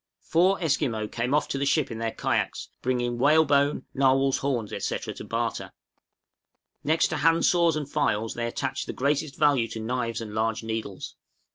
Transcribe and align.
}Four 0.31 0.59
Esquimaux 0.63 1.07
came 1.09 1.31
off 1.35 1.47
to 1.49 1.59
the 1.59 1.65
ship 1.67 1.91
in 1.91 1.99
their 1.99 2.11
kayaks, 2.11 2.69
bringing 2.81 3.19
whalebone, 3.19 3.85
narwhals' 3.93 4.39
horns, 4.39 4.73
etc., 4.73 5.13
to 5.13 5.23
barter. 5.23 5.73
Next 6.83 7.09
to 7.09 7.17
handsaws 7.17 7.75
and 7.75 7.87
files, 7.87 8.33
they 8.33 8.47
attached 8.47 8.87
the 8.87 8.93
greatest 8.93 9.35
value 9.37 9.67
to 9.67 9.79
knives 9.79 10.19
and 10.19 10.33
large 10.33 10.63
needles. 10.63 11.15